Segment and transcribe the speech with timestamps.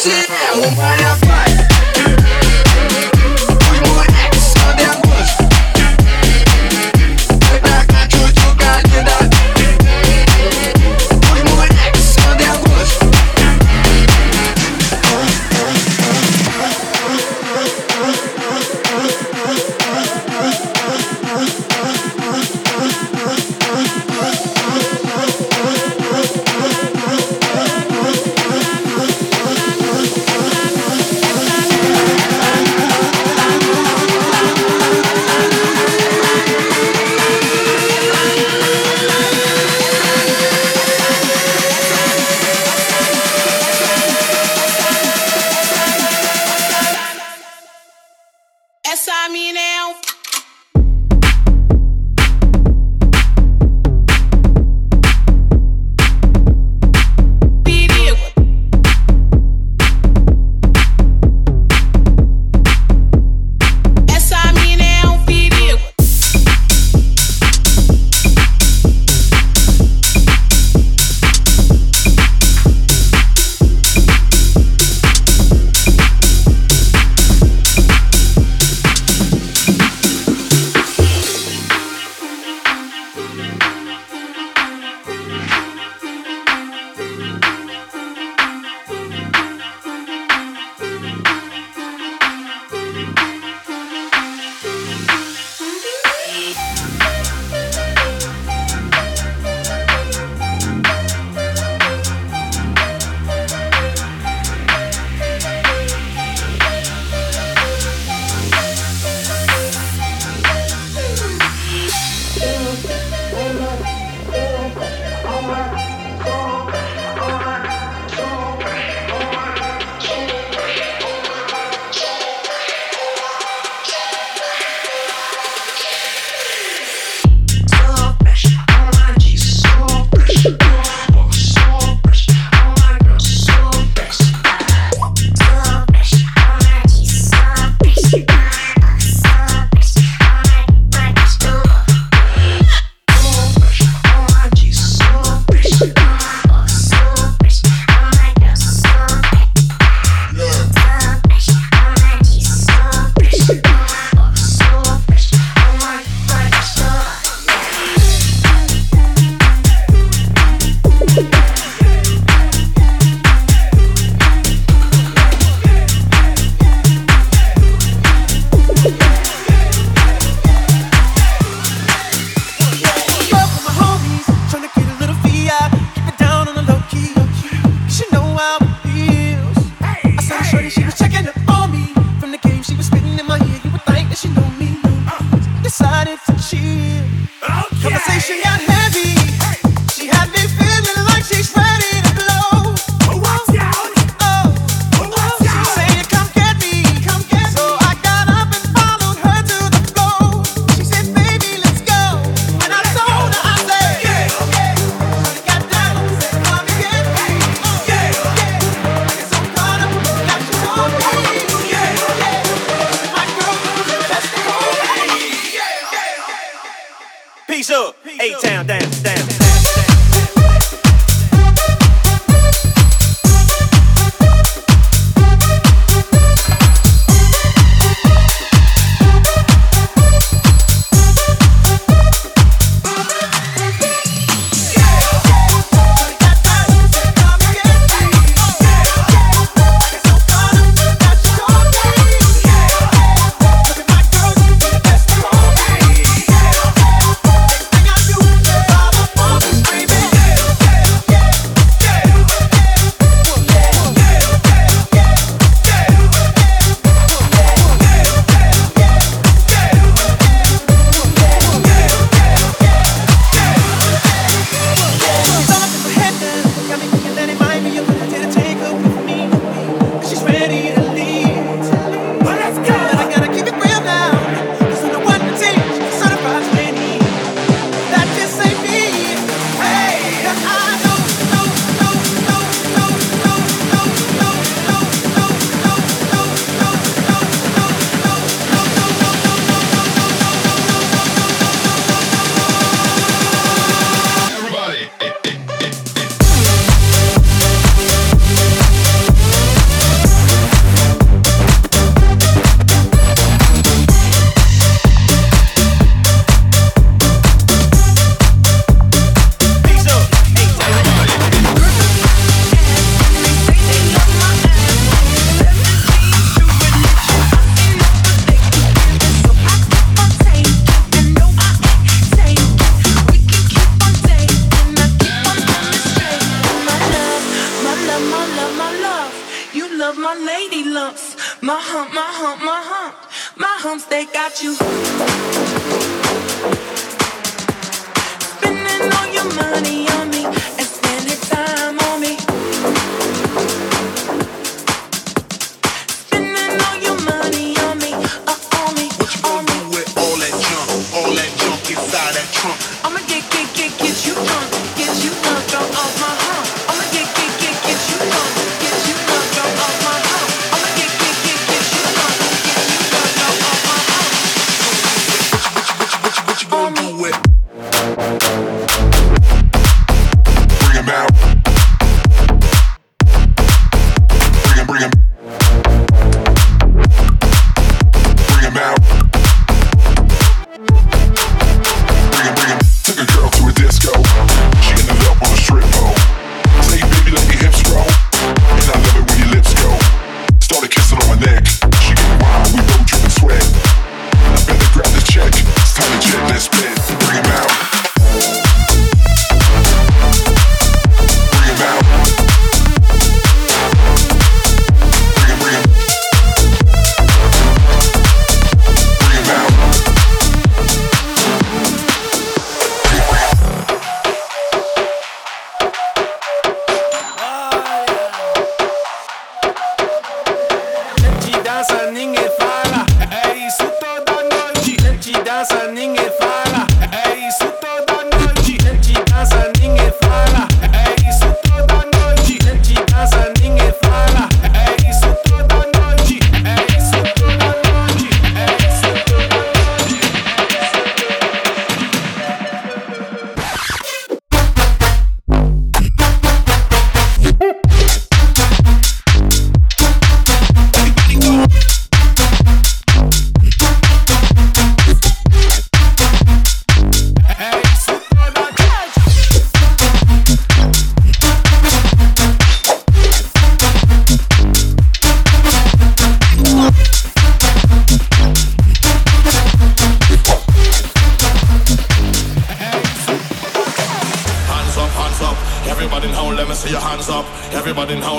[0.06, 1.43] noche, un balazo.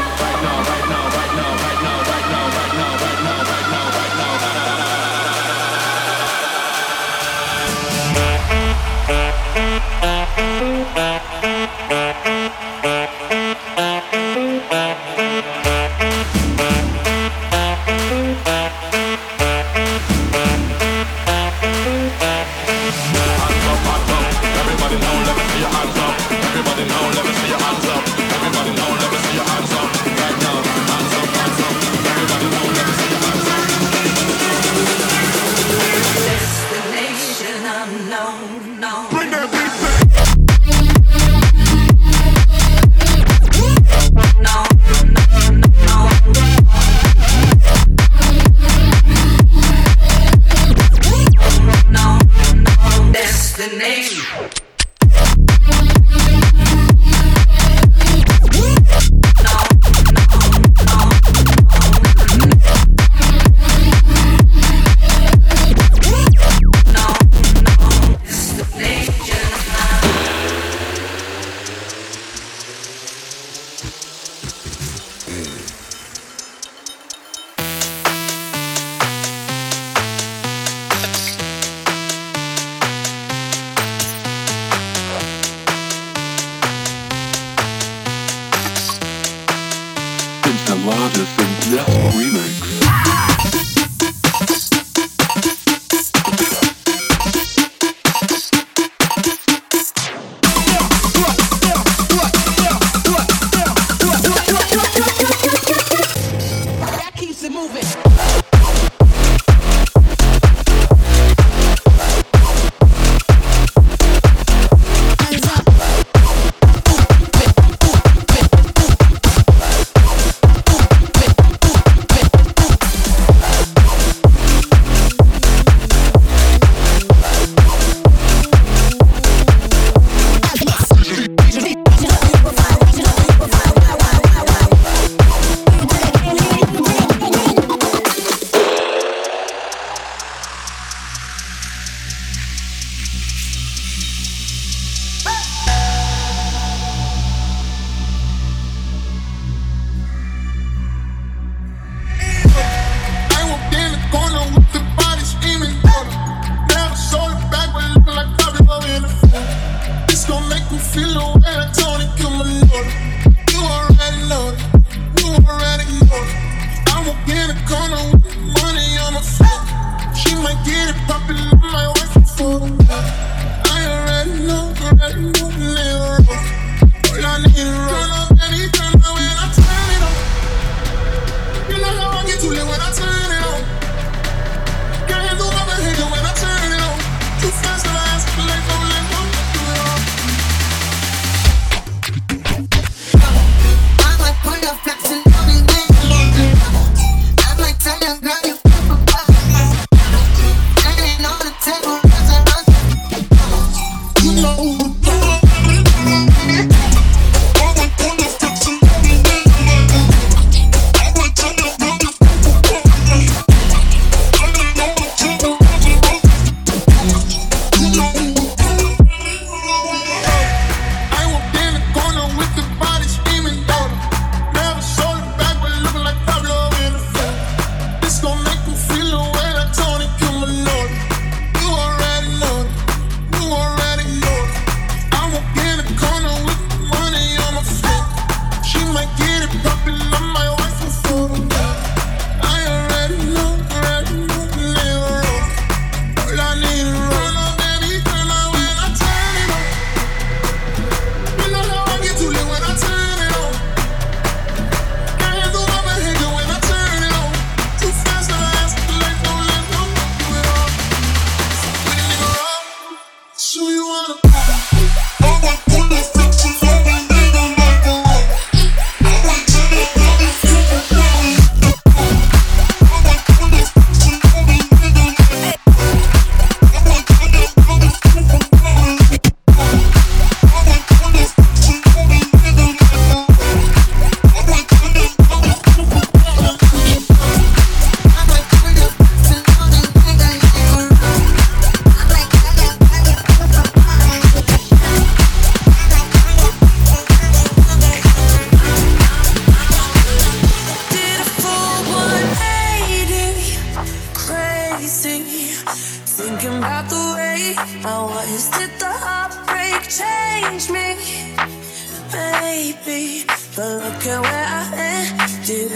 [92.13, 92.72] Remix.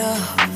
[0.07, 0.56] love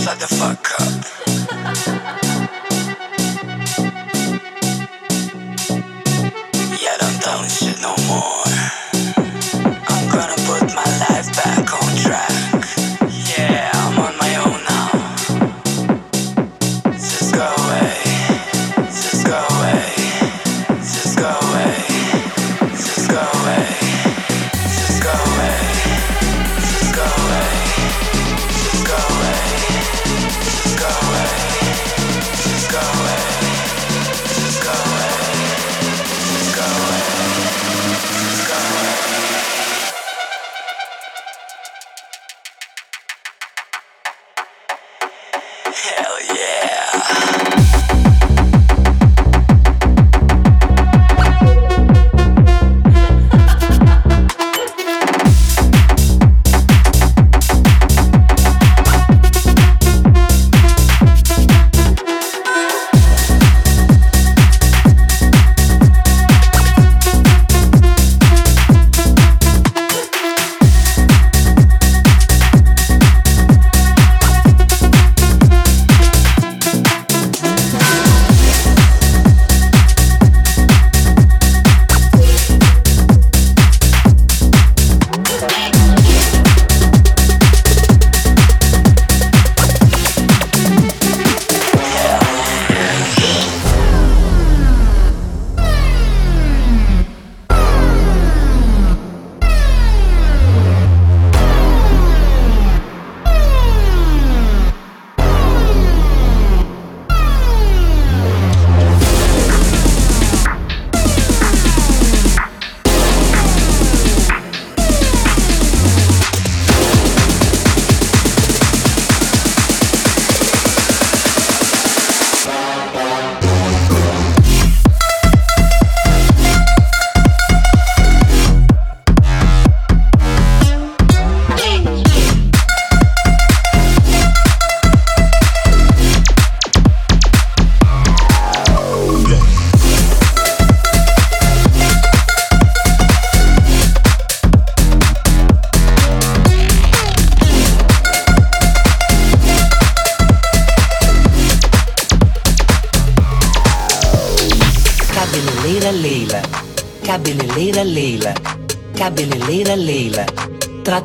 [0.00, 0.69] shut the fuck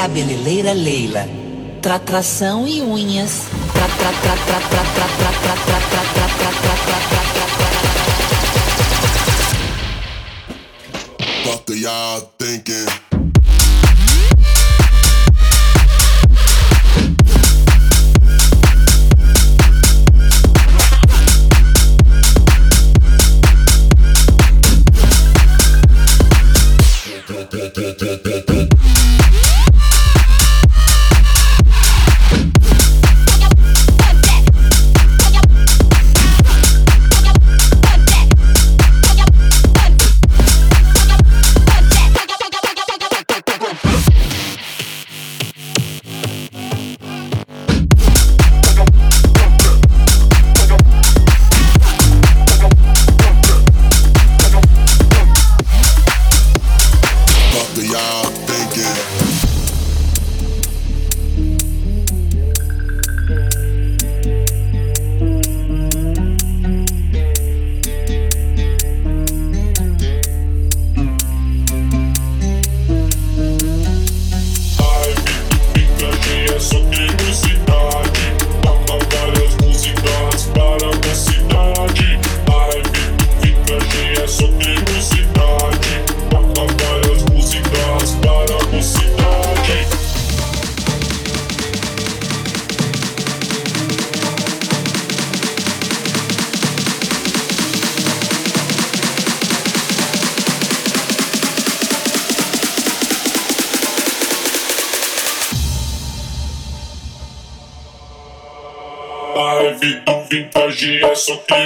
[0.00, 1.28] Cabeleireira Leila.
[1.82, 3.42] Tratração e unhas.
[11.44, 13.09] Bota y'all thinking.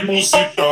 [0.05, 0.64] música.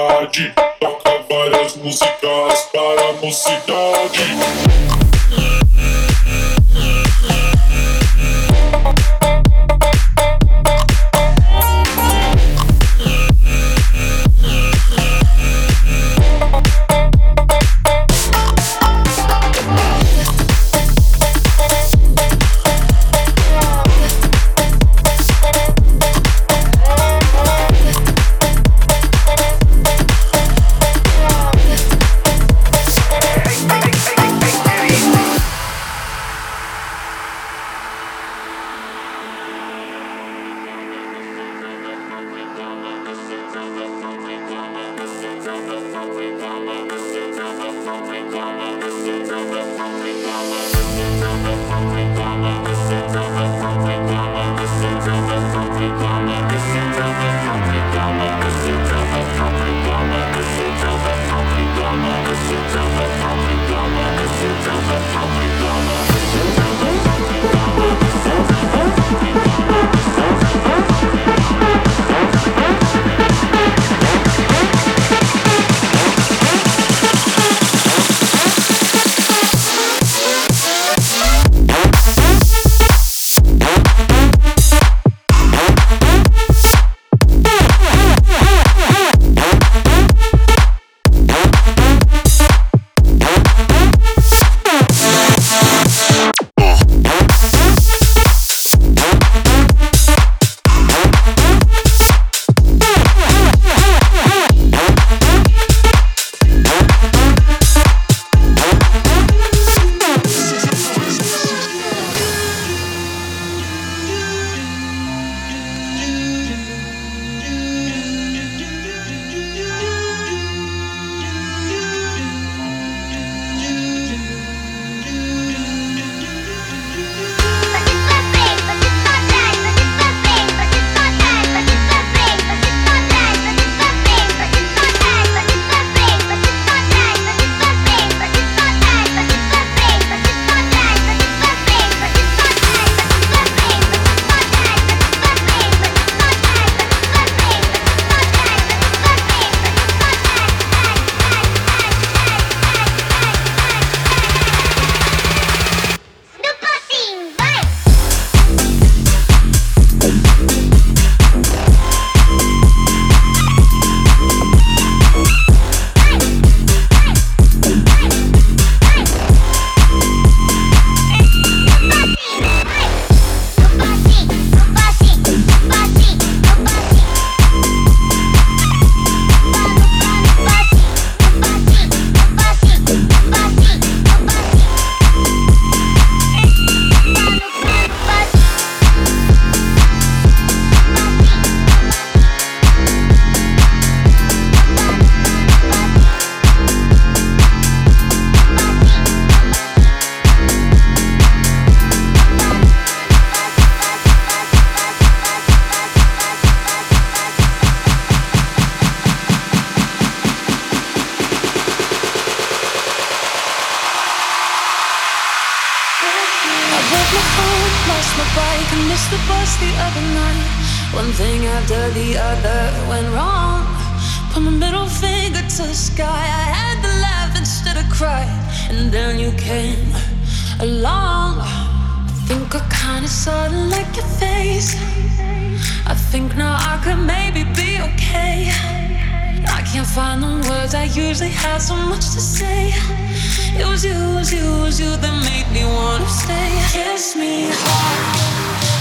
[244.22, 246.50] was you, was you that made me wanna stay.
[246.70, 248.02] Kiss me hard,